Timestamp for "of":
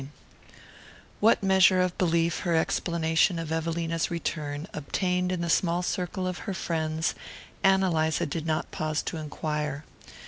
1.79-1.95, 3.37-3.51, 6.25-6.39